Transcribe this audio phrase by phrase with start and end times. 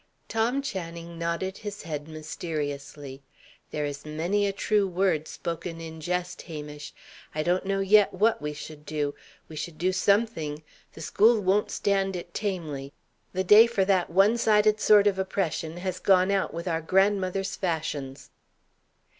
[0.27, 3.21] Tom Channing nodded his head mysteriously.
[3.69, 6.91] "There is many a true word spoken in jest, Hamish.
[7.35, 9.13] I don't know yet what we should do:
[9.47, 10.63] we should do something.
[10.93, 12.93] The school won't stand it tamely.
[13.33, 17.55] The day for that one sided sort of oppression has gone out with our grandmothers'
[17.55, 18.31] fashions."